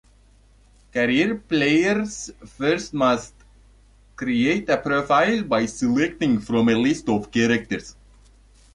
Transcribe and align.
Career- 0.93 1.43
Players 1.47 2.31
first 2.43 2.91
must 2.91 3.35
create 4.15 4.67
a 4.67 4.75
profile 4.79 5.43
by 5.43 5.67
selecting 5.67 6.39
from 6.39 6.69
a 6.69 6.73
list 6.75 7.07
of 7.07 7.29
characters. 7.29 7.95